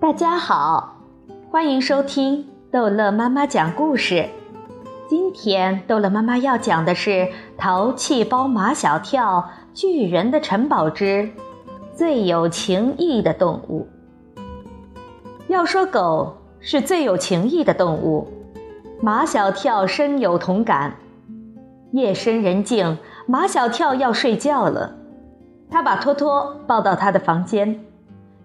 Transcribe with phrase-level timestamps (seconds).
[0.00, 0.96] 大家好，
[1.50, 4.28] 欢迎收听逗乐妈妈讲故事。
[5.08, 7.10] 今天逗乐妈妈要讲的是
[7.58, 11.28] 《淘气包马小跳：巨人的城堡之
[11.92, 13.88] 最有情义的动物》。
[15.48, 18.28] 要说狗是最有情义的动物，
[19.02, 20.94] 马小跳深有同感。
[21.90, 24.94] 夜深人静，马小跳要睡觉了，
[25.68, 27.84] 他把托托抱到他的房间。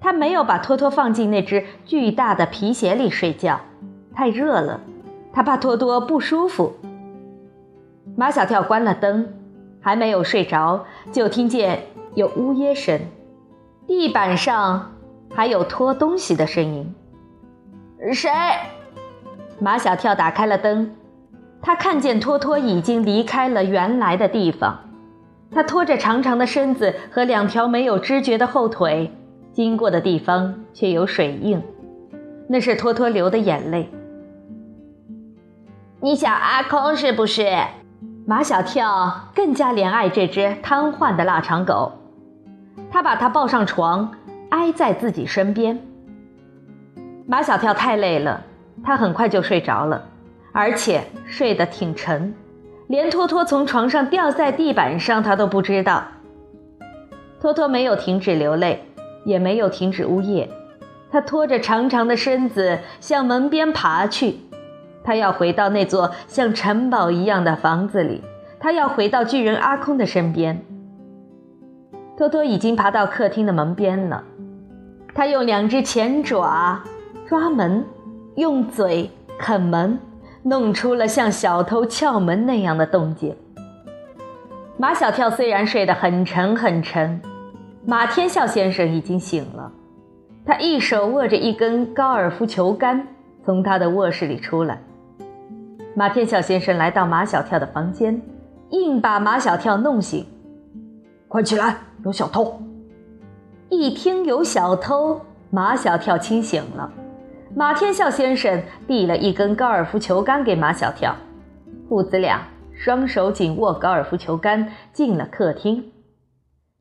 [0.00, 3.60] 他没有把托托放进那只巨大的皮鞋里睡觉，
[4.14, 4.80] 太热了，
[5.32, 6.74] 他怕托托不舒服。
[8.16, 9.28] 马小跳关了灯，
[9.80, 13.00] 还没有睡着，就听见有呜咽声，
[13.86, 14.92] 地板上
[15.34, 16.94] 还有拖东西的声音。
[18.12, 18.30] 谁？
[19.58, 20.94] 马小跳打开了灯，
[21.60, 24.80] 他看见托托已经离开了原来的地方，
[25.50, 29.12] 他拖着长长的身子和两条没有知觉的后腿。
[29.52, 31.62] 经过的地方却有水印，
[32.48, 33.88] 那是托托流的眼泪。
[36.00, 37.46] 你想阿空是不是？
[38.26, 41.92] 马小跳更加怜爱这只瘫痪的腊肠狗，
[42.90, 44.12] 他把它抱上床，
[44.50, 45.78] 挨在自己身边。
[47.26, 48.42] 马小跳太累了，
[48.84, 50.04] 他很快就睡着了，
[50.52, 52.32] 而且睡得挺沉，
[52.86, 56.04] 连托托从床上掉在地板上他都不知道。
[57.40, 58.84] 托托没有停止流泪。
[59.24, 60.48] 也没有停止呜咽，
[61.10, 64.40] 他拖着长长的身子向门边爬去，
[65.02, 68.22] 他要回到那座像城堡一样的房子里，
[68.58, 70.62] 他要回到巨人阿空的身边。
[72.16, 74.22] 托托已经爬到客厅的门边了，
[75.14, 76.82] 他用两只前爪
[77.26, 77.84] 抓门，
[78.36, 79.98] 用嘴啃门，
[80.42, 83.34] 弄出了像小偷撬门那样的动静。
[84.76, 87.20] 马小跳虽然睡得很沉很沉。
[87.86, 89.72] 马天笑先生已经醒了，
[90.44, 93.08] 他一手握着一根高尔夫球杆，
[93.44, 94.78] 从他的卧室里出来。
[95.94, 98.20] 马天笑先生来到马小跳的房间，
[98.68, 100.26] 硬把马小跳弄醒
[101.26, 102.60] ：“快起来，有小偷！”
[103.70, 105.18] 一听有小偷，
[105.50, 106.92] 马小跳清醒了。
[107.54, 111.16] 马天笑先生递了一根高尔夫球杆给马小跳，
[111.88, 112.42] 父子俩
[112.74, 115.82] 双手紧握高尔夫球杆进了客厅。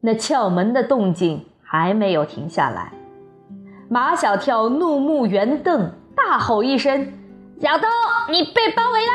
[0.01, 2.93] 那撬门的动静还没有停下来，
[3.89, 7.11] 马小跳怒目圆瞪，大吼一声
[7.59, 7.85] ：“小偷，
[8.31, 9.11] 你被包围了！”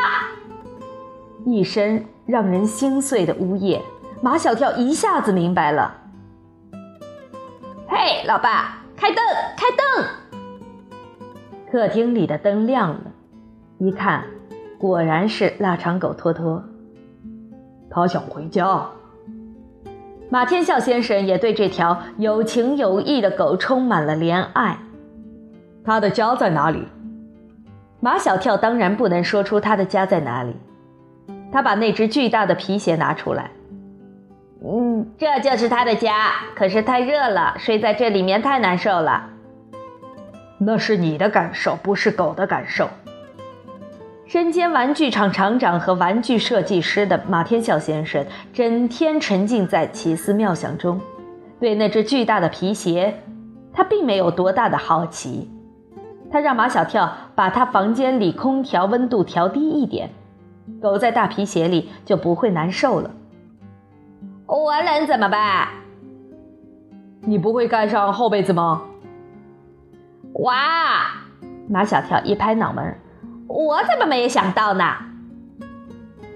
[1.46, 3.80] 一声让人心碎的呜咽，
[4.20, 5.94] 马小跳一下子明白了。
[7.88, 9.24] 嘿，老爸，开灯，
[9.56, 10.04] 开灯！
[11.72, 13.00] 客厅里的灯亮了，
[13.78, 14.24] 一看，
[14.78, 16.62] 果然是腊肠狗托托，
[17.90, 18.86] 他想回家。
[20.30, 24.78] 马天笑先生也对这条有情有义的狗充满了怜爱。
[25.84, 26.88] 他的家在哪里？
[28.00, 30.56] 马小跳当然不能说出他的家在哪里。
[31.52, 33.50] 他把那只巨大的皮鞋拿出来。
[34.64, 36.32] 嗯，这就是他的家。
[36.56, 39.30] 可是太热了，睡在这里面太难受了。
[40.58, 42.88] 那是你的感受，不是狗的感受。
[44.34, 51.00] 身兼玩具厂厂长和玩具设计师的马天笑先生，整天沉浸在奇思妙想中。
[51.60, 53.22] 对那只巨大的皮鞋，
[53.72, 55.48] 他并没有多大的好奇。
[56.32, 60.10] 他让马小跳把他房间里空调温度调低一点，
[60.82, 63.12] 狗在大皮鞋里就不会难受了。
[64.46, 65.68] 我冷怎么办？
[67.20, 68.82] 你不会盖上厚被子吗？
[70.40, 71.22] 哇！
[71.68, 72.96] 马小跳一拍脑门。
[73.54, 74.84] 我怎么没有想到呢？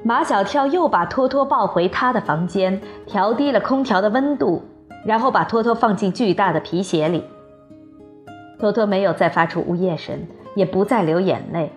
[0.05, 4.63] 马小跳又把托托抱回他的房间，调低了空调的温度，
[5.05, 7.25] 然后把托托放进巨大的皮鞋里。
[8.61, 11.73] 托托没有再发出呜咽声，也不再流眼泪。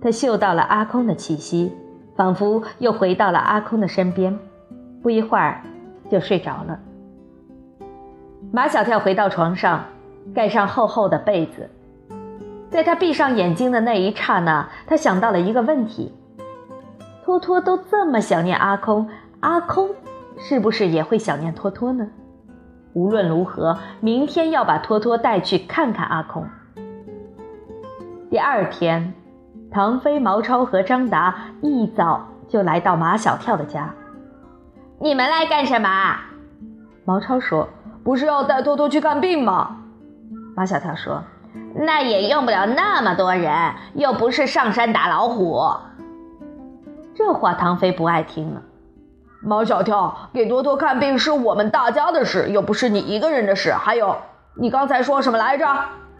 [0.00, 1.70] 他嗅到了阿空的气息，
[2.16, 4.38] 仿佛又回到了阿空的身边。
[5.02, 5.60] 不一会儿，
[6.10, 6.78] 就睡着了。
[8.50, 9.84] 马小跳回到床上，
[10.34, 11.68] 盖上厚厚的被子。
[12.76, 16.14] 在他闭上眼睛的那一刹那，他想到了一个问题：
[17.24, 19.08] 托托都这么想念阿空，
[19.40, 19.88] 阿空
[20.36, 22.06] 是不是也会想念托托呢？
[22.92, 26.46] 无论如何，明天要把托托带去看看阿空。
[28.28, 29.14] 第二天，
[29.70, 33.94] 唐飞、毛超和张达一早就来到马小跳的家。
[35.00, 35.88] 你们来干什么？
[37.06, 37.70] 毛超说
[38.04, 39.78] ：“不是要带托托去看病吗？”
[40.54, 41.24] 马小跳说。
[41.74, 45.62] 那也用不了那么多人，又不是上山打老虎。
[47.14, 48.62] 这话唐飞不爱听了。
[49.42, 53.72] 马小跳，给多多看病是我们大家的事，又不是你一个人的事。
[53.72, 54.16] 还有，
[54.54, 55.66] 你刚才说什么来着？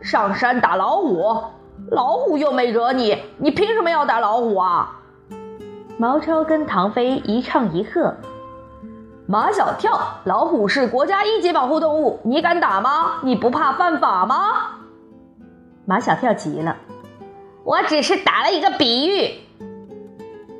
[0.02, 1.42] 上山打老虎，
[1.90, 4.92] 老虎又没惹你，你凭什么要打老虎啊？
[5.98, 8.14] 毛超跟唐飞一唱一和。
[9.26, 13.14] 马小跳，老虎是国家一级保护动物，你敢打吗？
[13.22, 14.36] 你不怕犯法吗？
[15.88, 16.76] 马小跳急了，
[17.62, 19.30] 我只是打了一个比喻。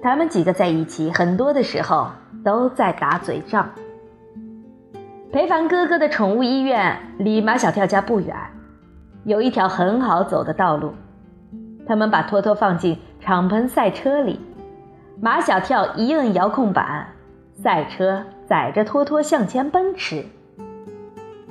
[0.00, 2.08] 他们几个在一起，很多的时候
[2.44, 3.68] 都在打嘴仗。
[5.32, 8.36] 裴凡哥哥的宠物医院离马小跳家不远，
[9.24, 10.94] 有一条很好走的道路。
[11.88, 14.40] 他们把托托放进敞篷赛车里，
[15.20, 17.08] 马小跳一摁遥控板，
[17.60, 20.24] 赛车载着托托向前奔驰。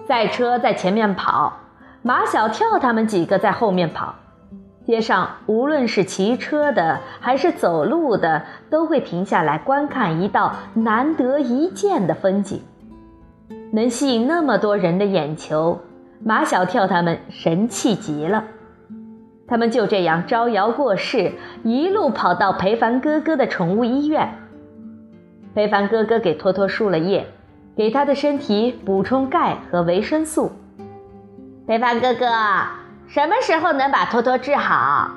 [0.08, 1.58] 赛车在前面跑，
[2.08, 4.14] 马小跳他们几个在后面跑。
[4.86, 12.62] 街上无论是骑车的还是走路的，都会停下来观看一道难得一见的风景。
[13.74, 15.80] 能吸引那么多人的眼球，
[16.24, 18.44] 马小跳他们神气极了。
[19.48, 21.32] 他们就这样招摇过市，
[21.64, 24.32] 一路跑到裴凡哥哥的宠物医院。
[25.56, 27.26] 裴凡哥哥给托托输了液，
[27.76, 30.52] 给他的身体补充钙和维生素。
[31.68, 32.28] 裴凡哥哥，
[33.08, 35.10] 什么时候能把托托治好？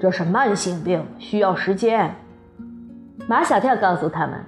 [0.00, 2.14] 这是慢性病，需要时间。
[3.28, 4.42] 马小跳告诉他们。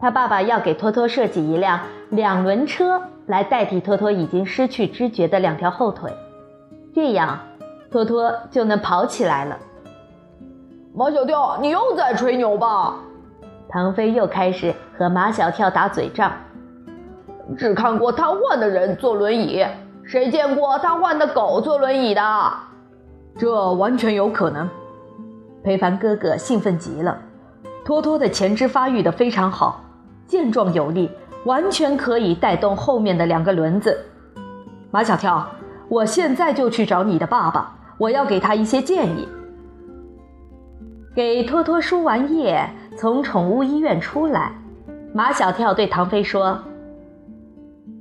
[0.00, 1.78] 他爸爸要给托托设计一辆
[2.10, 6.12] 两轮车来代替托托已经失去知觉的两条后腿，
[6.92, 7.38] 这样
[7.92, 9.56] 托托就能跑起来了。
[10.92, 12.96] 马小跳，你又在吹牛吧？
[13.68, 16.32] 唐飞又开始和马小跳打嘴仗。
[17.56, 19.64] 只看过瘫痪的人坐轮椅，
[20.14, 22.22] 谁见过瘫痪的狗坐轮椅的？
[23.36, 24.70] 这完全有可能。
[25.64, 27.18] 裴凡哥哥兴奋极了，
[27.84, 29.80] 托托的前肢发育的非常好。
[30.28, 31.10] 健壮有力，
[31.46, 34.06] 完全可以带动后面的两个轮子。
[34.92, 35.44] 马小跳，
[35.88, 39.28] 我现在就去找你的爸爸，我要给他一些建议。
[41.12, 42.64] 给托托输完液，
[42.96, 44.52] 从宠物医院出来，
[45.12, 46.56] 马小跳对唐飞说：“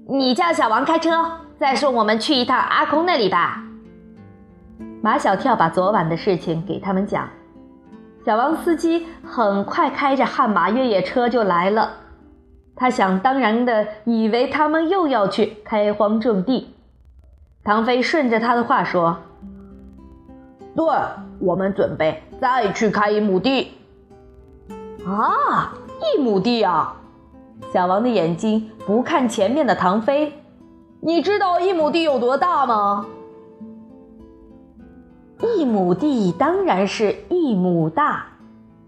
[0.08, 1.10] 你叫小王开车，
[1.64, 3.64] 再送我们去一趟阿空那里吧。”
[5.02, 7.30] 马小跳把昨晚的事情给他们讲，
[8.26, 11.90] 小王司机很快开着悍马越野车就来了。
[12.76, 16.76] 他想当然的以为他们又要去开荒种地。
[17.64, 19.18] 唐飞顺着他的话说
[20.76, 20.86] ：“对，
[21.40, 23.72] 我们准备再去开一亩地。”
[25.08, 25.72] 啊，
[26.02, 26.94] 一亩地啊！
[27.72, 30.43] 小王的眼睛不看前面的唐飞。
[31.06, 33.06] 你知道一亩地有多大吗？
[35.42, 38.24] 一亩地当然是一亩大。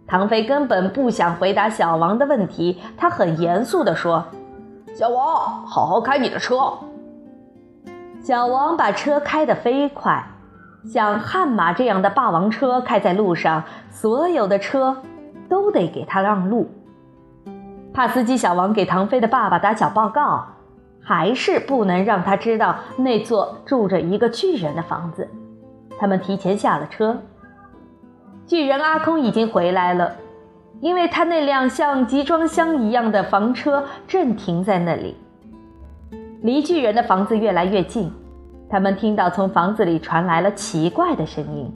[0.08, 4.24] 唐飞根本不想回答小王的问题，他很严肃地说
[4.96, 6.56] ：“小王，好好开你的车。”
[8.24, 10.26] 小王把车开得飞快，
[10.86, 14.96] 像悍马这样的霸王车开在路上，所有的车
[15.50, 16.70] 都得给他让路。
[17.94, 20.46] 怕司机小王给唐飞的爸爸打小报告，
[21.06, 25.30] 还是不能让他知道那座住着一个巨人的房子。
[26.00, 27.22] 他们提前下了车。
[28.48, 30.16] 巨人阿空已经回来了，
[30.82, 35.16] 因为他那辆像集装箱一样的房车正停在那里。
[36.42, 38.12] 离巨人的房子越来越近，
[38.70, 41.72] 他们听到从房子里传来了奇怪的声音，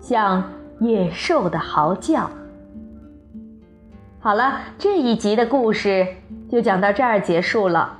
[0.00, 0.42] 像
[0.80, 2.30] 野兽的嚎叫。
[4.18, 6.06] 好了，这一集的故事
[6.48, 7.99] 就讲到这儿结束了，